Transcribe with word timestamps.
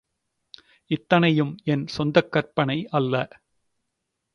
இத்தனையும் 0.85 1.57
என் 1.63 1.87
சொந்தக் 1.87 2.31
கற்பனை 2.31 2.87
அல்ல. 2.89 3.41